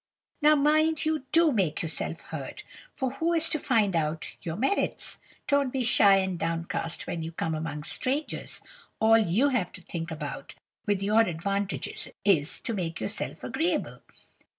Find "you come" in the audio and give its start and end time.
7.21-7.53